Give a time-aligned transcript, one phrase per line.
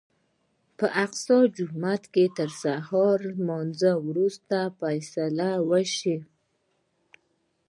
[0.77, 6.19] په الاقصی جومات کې تر سهار لمانځه وروسته فیصله وشوه.